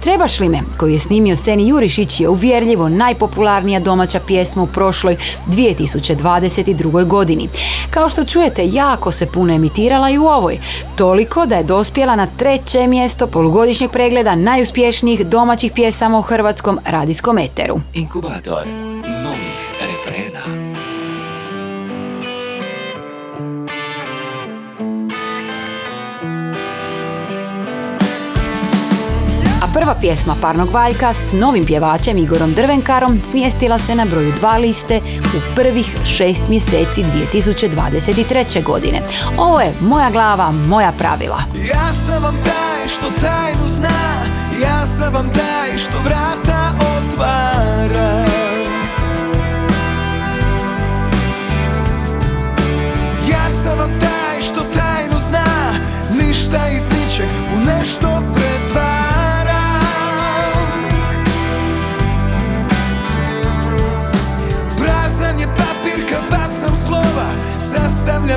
Trebaš 0.00 0.40
li 0.40 0.48
me, 0.48 0.60
koju 0.76 0.92
je 0.92 0.98
snimio 0.98 1.36
Seni 1.36 1.68
Jurišić, 1.68 2.20
je 2.20 2.28
uvjerljivo 2.28 2.88
najpopularnija 2.88 3.80
domaća 3.80 4.20
pjesma 4.26 4.62
u 4.62 4.66
prošloj 4.66 5.16
2022. 5.46 7.04
godini. 7.04 7.48
Kao 7.90 8.08
što 8.08 8.24
čujete, 8.24 8.68
jako 8.68 9.12
se 9.12 9.26
puno 9.26 9.54
emitirala 9.54 10.10
i 10.10 10.18
u 10.18 10.24
ovoj. 10.24 10.58
Toliko 10.96 11.46
da 11.46 11.56
je 11.56 11.64
dospjela 11.64 12.16
na 12.16 12.26
treće 12.26 12.86
mjesto 12.86 13.26
polugodišnjeg 13.26 13.90
pregleda 13.90 14.34
najuspješnijih 14.34 15.26
domaćih 15.26 15.72
pjesama 15.72 16.18
u 16.18 16.22
hrvatskom 16.22 16.78
radijskom 16.84 17.38
eteru. 17.38 17.80
Inkubator 17.94 18.66
novih 19.24 19.65
prva 29.76 29.94
pjesma 30.00 30.34
Parnog 30.40 30.70
Valjka 30.70 31.14
s 31.14 31.32
novim 31.32 31.64
pjevačem 31.64 32.18
Igorom 32.18 32.52
Drvenkarom 32.52 33.20
smjestila 33.24 33.78
se 33.78 33.94
na 33.94 34.04
broju 34.04 34.32
dva 34.32 34.56
liste 34.56 35.00
u 35.20 35.54
prvih 35.54 35.96
šest 36.04 36.48
mjeseci 36.48 37.04
2023. 37.32 38.62
godine. 38.62 39.02
Ovo 39.38 39.60
je 39.60 39.72
Moja 39.80 40.10
glava, 40.10 40.52
moja 40.52 40.92
pravila. 40.98 41.38
Ja 41.70 41.92
sam 42.06 42.22
vam 42.22 42.36
taj 42.44 42.88
što 42.88 43.20
tajnu 43.20 43.68
zna 43.68 44.24
Ja 44.62 44.86
sam 44.98 45.14
vam 45.14 45.32
taj 45.32 45.78
što 45.78 45.98
vrata 46.04 46.70
otvara 46.96 48.25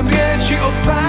Sastavljam 0.00 0.08
riječi 0.08 0.54
o 0.62 0.70
stvarnosti 0.82 0.99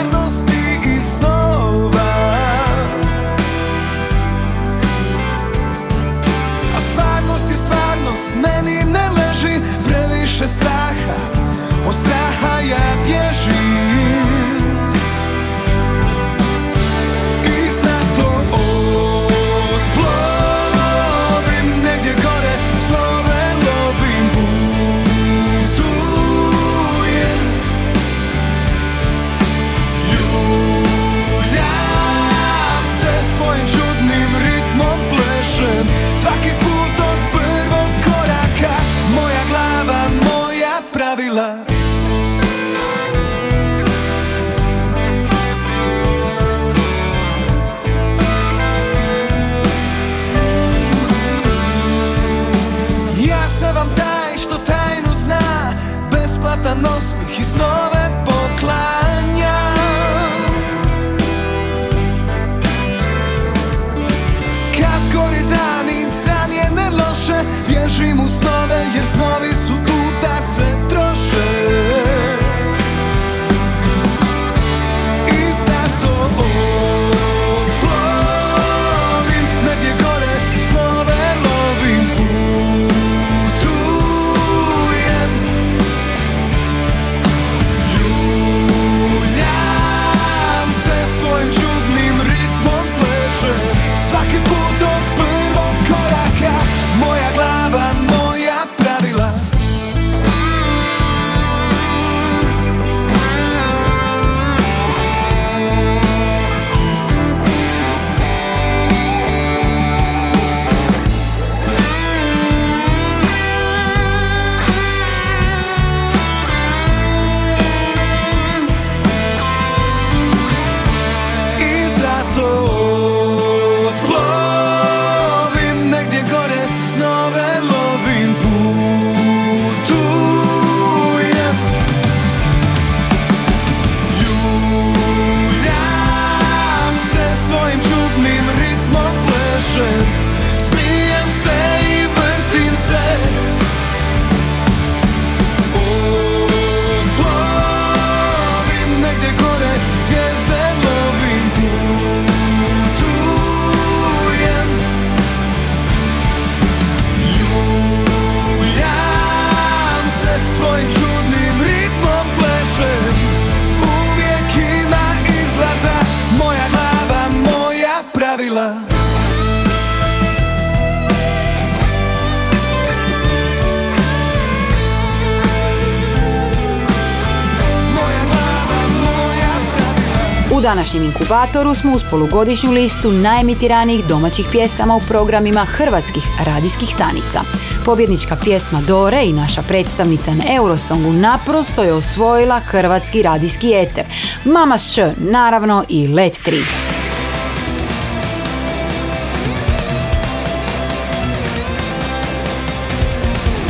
inkubatoru 181.32 181.76
smo 181.76 181.92
uz 181.92 182.02
polugodišnju 182.10 182.72
listu 182.72 183.12
najemitiranijih 183.12 184.06
domaćih 184.06 184.48
pjesama 184.52 184.96
u 184.96 185.02
programima 185.08 185.66
hrvatskih 185.66 186.24
radijskih 186.46 186.90
stanica. 186.90 187.42
Pobjednička 187.86 188.36
pjesma 188.36 188.82
Dore 188.88 189.24
i 189.26 189.34
naša 189.34 189.62
predstavnica 189.62 190.34
na 190.34 190.44
Eurosongu 190.56 191.14
naprosto 191.14 191.84
je 191.84 191.94
osvojila 191.94 192.60
hrvatski 192.60 193.22
radijski 193.22 193.74
eter. 193.74 194.04
Mama 194.46 194.78
Š, 194.78 195.14
naravno 195.18 195.84
i 195.90 196.08
Let 196.08 196.40
3. 196.46 196.64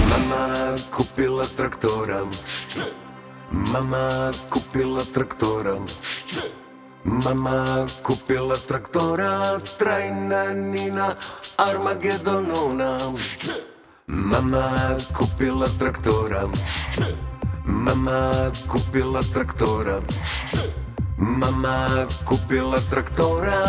Mama 0.10 0.76
kupila 0.98 1.44
traktora 1.58 2.26
Mama 3.52 4.32
kupila 4.50 5.02
traktora 5.14 5.78
Mama 7.04 7.86
kupila 8.06 8.54
traktora 8.54 9.58
Trajna 9.78 10.54
Nina 10.54 11.18
Armagedonona. 11.58 12.94
Mama 14.08 14.70
kupila 15.10 15.66
traktora. 15.82 16.46
Mama 17.66 18.30
kupila 18.70 19.22
traktora. 19.34 19.98
Mama 21.18 22.06
kupila 22.26 22.78
traktora 22.90 23.66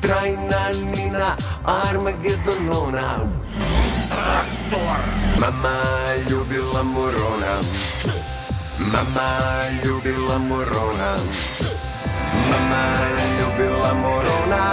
Trajna 0.00 0.62
Nina 0.88 1.36
Armagedonona. 1.68 3.28
Mama 5.40 5.76
ljubila 6.24 6.82
morona. 6.82 7.60
Mama 8.78 9.28
ljubila 9.84 10.38
morona 10.38 11.16
Mama 12.50 12.82
ljubila 13.38 13.94
morona 13.94 14.72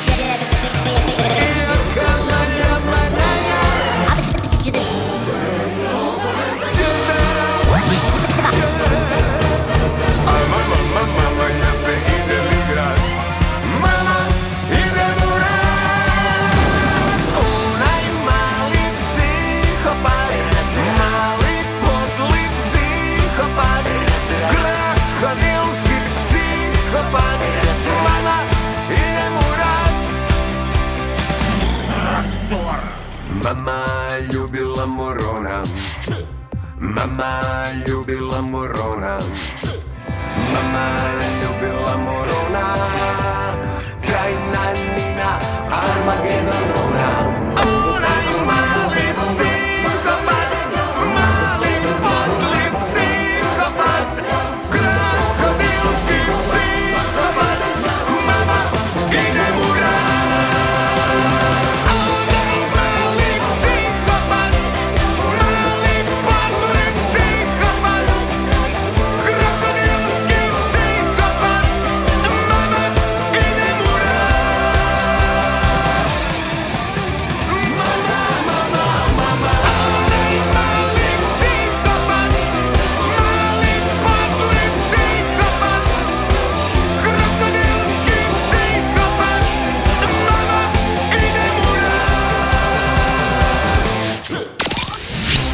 Mama, 33.43 33.84
ljubila 34.32 34.86
morona. 34.86 35.62
Mama 36.80 37.39
ljubila 37.88 38.41
morona. 38.41 39.18
Mama 40.53 40.86
ljubila 41.41 41.97
morona. 41.97 42.76
Trajna 44.05 44.64
Nina 44.95 45.39
Armagedonona 45.72 46.91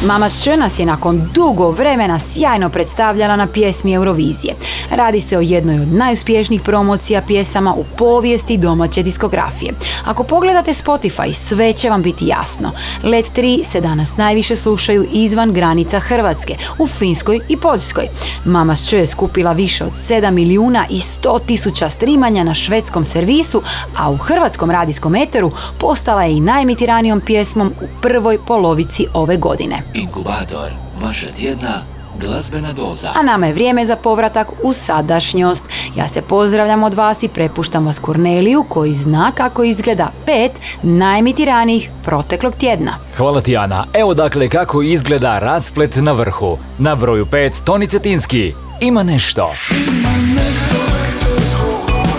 Mama 0.06 0.28
Š 0.28 0.56
nas 0.56 0.78
je 0.78 0.86
nakon 0.86 1.28
dugo 1.34 1.70
vremena 1.70 2.18
sjajno 2.18 2.68
predstavljala 2.68 3.36
na 3.36 3.46
pjesmi 3.46 3.92
Eurovizije. 3.92 4.54
Radi 4.90 5.20
se 5.20 5.38
o 5.38 5.40
jednoj 5.40 5.80
od 5.80 5.92
najuspješnijih 5.92 6.62
promocija 6.62 7.22
pjesama 7.26 7.74
u 7.74 7.84
povijesti 7.98 8.56
domaće 8.56 9.02
diskografije. 9.02 9.72
Ako 10.04 10.22
pogledate 10.22 10.72
Spotify, 10.72 11.32
sve 11.32 11.72
će 11.72 11.90
vam 11.90 12.02
biti 12.02 12.26
jasno. 12.26 12.70
Let 13.02 13.26
3 13.36 13.64
se 13.64 13.80
danas 13.80 14.16
najviše 14.16 14.56
slušaju 14.56 15.06
izvan 15.12 15.52
granica 15.52 15.98
Hrvatske, 15.98 16.56
u 16.78 16.86
Finskoj 16.86 17.40
i 17.48 17.56
Poljskoj. 17.56 18.04
Mama 18.44 18.74
Š 18.74 18.96
je 18.96 19.06
skupila 19.06 19.52
više 19.52 19.84
od 19.84 19.92
7 19.92 20.30
milijuna 20.30 20.86
i 20.90 20.98
100 20.98 21.38
tisuća 21.46 21.88
streamanja 21.88 22.44
na 22.44 22.54
švedskom 22.54 23.04
servisu, 23.04 23.62
a 23.98 24.10
u 24.10 24.16
hrvatskom 24.16 24.70
radijskom 24.70 25.14
eteru 25.14 25.50
postala 25.80 26.24
je 26.24 26.36
i 26.36 26.40
najemitiranijom 26.40 27.20
pjesmom 27.20 27.72
u 27.80 27.86
prvoj 28.02 28.38
polovici 28.46 29.06
ove 29.14 29.36
godine. 29.36 29.82
Inkubator, 29.94 30.70
vaša 31.02 31.26
tjedna 31.36 31.97
glazbena 32.20 32.72
doza. 32.72 33.12
A 33.14 33.22
nama 33.22 33.46
je 33.46 33.52
vrijeme 33.52 33.86
za 33.86 33.96
povratak 33.96 34.48
u 34.62 34.72
sadašnjost. 34.72 35.64
Ja 35.96 36.08
se 36.08 36.22
pozdravljam 36.22 36.82
od 36.82 36.94
vas 36.94 37.22
i 37.22 37.28
prepuštam 37.28 37.86
vas 37.86 37.98
Korneliju 37.98 38.64
koji 38.68 38.94
zna 38.94 39.32
kako 39.34 39.64
izgleda 39.64 40.10
pet 40.26 40.52
najemitiranijih 40.82 41.90
proteklog 42.04 42.54
tjedna. 42.54 42.92
Hvala 43.16 43.40
ti 43.40 43.56
Ana. 43.56 43.84
Evo 43.94 44.14
dakle 44.14 44.48
kako 44.48 44.82
izgleda 44.82 45.38
rasplet 45.38 45.96
na 45.96 46.12
vrhu. 46.12 46.58
Na 46.78 46.94
broju 46.94 47.24
5 47.24 47.52
Toni 47.64 47.86
Cetinski. 47.86 48.52
Ima 48.80 49.02
nešto. 49.02 49.54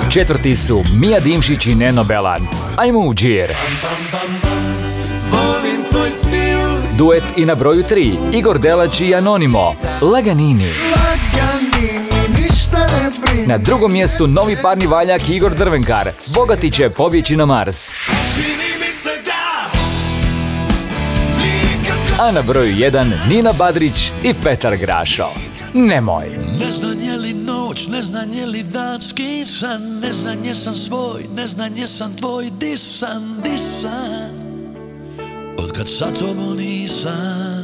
Četvrti 0.10 0.56
su 0.56 0.84
Mija 0.94 1.20
Dimšić 1.20 1.68
i 1.68 1.76
Neno 1.76 2.04
Belan. 2.04 2.48
Ajmo 2.78 3.00
u 3.00 3.14
džir. 3.14 3.54
Volim 3.90 4.10
tvoj 4.10 4.38
stil 4.38 4.49
Duet 6.98 7.24
i 7.38 7.46
na 7.46 7.56
broju 7.56 7.84
3 7.84 8.18
Igor 8.34 8.60
Delać 8.60 9.02
i 9.02 9.16
Anonimo. 9.16 9.76
Laganini. 10.02 10.72
Na 13.48 13.58
drugom 13.58 13.94
mjestu 13.94 14.28
novi 14.28 14.58
parni 14.62 14.88
valjak 14.88 15.30
Igor 15.30 15.56
Drvenkar. 15.56 16.12
Bogati 16.36 16.72
će 16.72 16.90
pobjeći 16.90 17.36
na 17.36 17.46
Mars. 17.46 17.92
A 22.20 22.32
na 22.32 22.42
broju 22.42 22.76
1 22.76 23.12
Nina 23.30 23.54
Badrić 23.54 24.12
i 24.24 24.34
Petar 24.44 24.78
Grašo. 24.78 25.30
Nemoj. 25.74 26.30
Ne 26.60 26.72
znam 26.72 27.02
je 27.02 27.18
li 27.18 27.34
noć, 27.34 27.88
ne 27.88 28.02
znam 28.02 28.34
je 28.34 28.46
li 28.46 28.64
dan 28.64 29.02
skisan 29.02 30.00
Ne 30.02 30.14
znam 30.14 30.44
jesam 30.44 30.74
svoj, 30.74 31.26
ne 31.36 31.48
znam 31.48 31.78
jesam 31.78 32.16
tvoj 32.16 32.50
Disan, 32.60 33.42
disan 33.44 34.49
Od 35.64 35.72
kad 35.72 35.90
sa 35.90 36.06
tobom 36.20 36.58
nisam. 36.58 37.64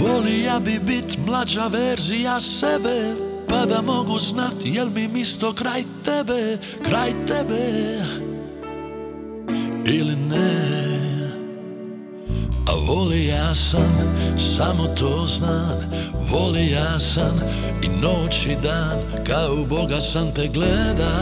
Volija 0.00 0.60
bi 0.60 0.78
bit 0.86 1.18
mlađa 1.26 1.66
verzija 1.66 2.40
sebe 2.40 3.14
Pa 3.48 3.66
da 3.66 3.82
mogu 3.82 4.18
znat 4.18 4.54
jel 4.64 4.88
mi 4.94 5.08
misto 5.08 5.52
kraj 5.54 5.82
tebe 6.04 6.58
Kraj 6.82 7.10
tebe. 7.26 7.64
Ili 9.84 10.16
ne. 10.16 10.82
A 12.68 12.72
voli 12.86 13.26
ja 13.26 13.54
sam, 13.54 14.16
samo 14.38 14.86
to 14.86 15.26
znam. 15.26 15.90
Voli 16.30 16.70
ja 16.70 16.98
sam 16.98 17.40
i 17.82 17.88
noć 17.88 18.46
i 18.46 18.56
dan 18.62 18.98
Kao 19.26 19.56
Boga 19.68 20.00
sam 20.00 20.34
te 20.34 20.48
gleda. 20.48 21.12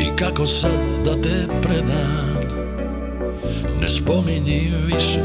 I 0.00 0.16
kako 0.18 0.46
sad 0.46 0.80
da 1.04 1.22
te 1.22 1.46
predam 1.62 2.35
Ne 3.86 3.90
spominji 3.90 4.72
više 4.86 5.20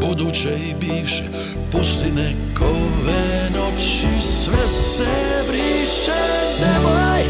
buduće 0.00 0.48
i 0.48 0.74
bivše. 0.80 1.24
Pusti 1.70 2.10
nekove 2.10 3.50
noći 3.56 4.20
sve 4.20 4.68
se 4.68 5.06
briše. 5.48 6.22
Nemoj, 6.60 7.24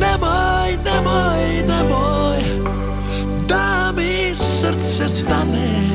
nemoj, 0.00 0.76
nemoj, 0.84 1.62
nemoj 1.68 2.38
Da 3.48 3.92
mi 3.96 4.34
srce 4.34 5.08
stane. 5.08 5.90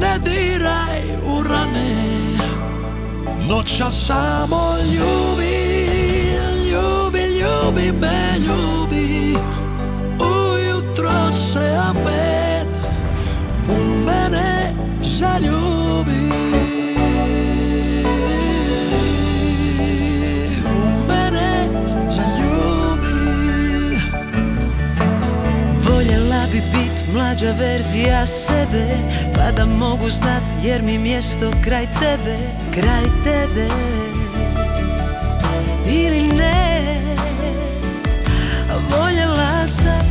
Ne 0.00 0.18
diraj 0.18 1.02
u 1.26 1.42
rane. 1.42 1.96
Noća 3.48 3.90
samo 3.90 4.76
ljubi, 4.78 5.86
ljubi, 6.70 7.22
ljubi 7.22 7.92
me, 8.00 8.38
ljubi. 8.38 9.36
Ujutro 10.20 11.30
se 11.30 11.76
u 11.90 12.25
mene 15.16 15.40
zaljubi 15.40 16.30
U 20.64 21.08
mene 21.08 21.68
zaljubi 22.10 23.98
Voljela 25.88 26.46
bi 26.52 26.62
bit 26.72 27.14
mlađa 27.14 27.52
verzija 27.58 28.26
sebe 28.26 28.96
Pa 29.34 29.52
da 29.52 29.66
mogu 29.66 30.10
znat 30.10 30.42
jer 30.64 30.82
mi 30.82 30.98
mjesto 30.98 31.50
kraj 31.64 31.86
tebe 32.00 32.38
Kraj 32.74 33.04
tebe. 33.24 33.68
Ili 35.88 36.22
ne 36.22 37.00
Voljela 38.90 39.66
sam, 39.66 40.06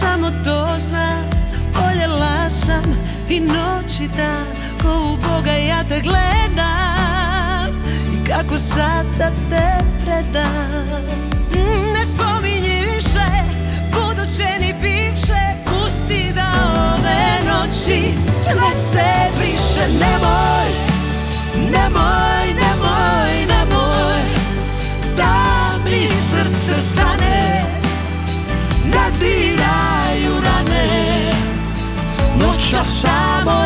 samo 0.00 0.30
to 0.44 0.78
znam 0.78 1.30
Voljela 1.74 2.50
sam 2.50 3.01
i 3.32 3.40
noć 3.40 4.00
i 4.00 4.08
dan 4.16 4.46
Ko 4.82 4.88
u 4.88 5.16
Boga 5.16 5.52
ja 5.52 5.84
te 5.88 6.00
gledam 6.00 7.82
I 8.14 8.28
kako 8.28 8.58
sad 8.58 9.06
da 9.18 9.30
te 9.50 9.84
predam. 10.04 11.02
Ne 11.94 12.06
spominji 12.06 12.84
više 12.94 13.28
buduće 13.92 14.58
ni 14.60 14.74
bivše 14.80 15.42
Pusti 15.64 16.32
da 16.34 16.52
ove 16.98 17.52
noći 17.52 18.14
sve 18.42 18.72
se 18.90 19.12
briše. 19.36 19.92
Nemoj, 20.00 20.68
nemoj, 21.70 22.46
nemoj, 22.46 23.46
nemoj 23.48 24.22
Da 25.16 25.34
mi 25.84 26.08
srce 26.08 26.82
stane 26.82 27.64
Ne 28.84 29.18
diraju 29.20 29.51
Noća 32.72 32.84
samo 32.84 33.62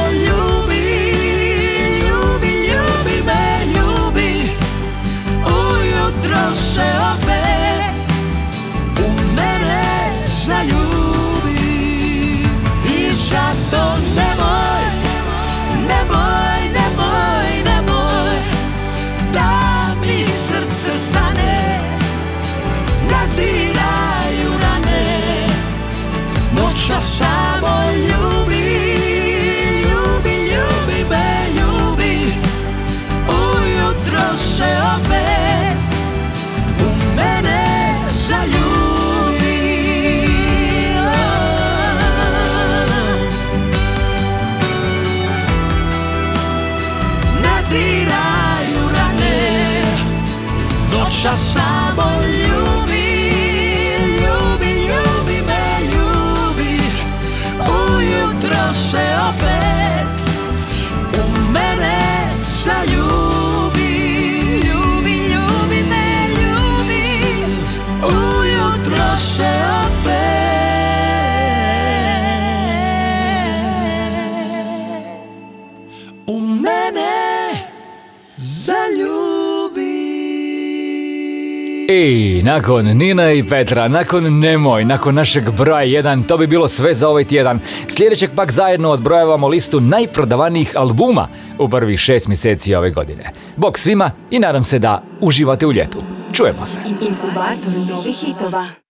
nakon 82.46 82.84
Nina 82.84 83.32
i 83.32 83.42
Petra, 83.48 83.88
nakon 83.88 84.38
Nemoj, 84.38 84.84
nakon 84.84 85.14
našeg 85.14 85.50
broja 85.50 86.02
1, 86.02 86.26
to 86.28 86.38
bi 86.38 86.46
bilo 86.46 86.68
sve 86.68 86.94
za 86.94 87.08
ovaj 87.08 87.24
tjedan. 87.24 87.58
Sljedećeg 87.88 88.30
pak 88.36 88.52
zajedno 88.52 88.90
odbrojavamo 88.90 89.48
listu 89.48 89.80
najprodavanijih 89.80 90.72
albuma 90.76 91.28
u 91.58 91.68
prvih 91.68 91.98
šest 91.98 92.28
mjeseci 92.28 92.74
ove 92.74 92.90
godine. 92.90 93.30
Bog 93.56 93.78
svima 93.78 94.10
i 94.30 94.38
nadam 94.38 94.64
se 94.64 94.78
da 94.78 95.02
uživate 95.20 95.66
u 95.66 95.72
ljetu. 95.72 96.02
Čujemo 96.32 96.64
se. 96.64 96.78
Inkubator 96.86 97.72
novih 97.90 98.16
hitova. 98.16 98.85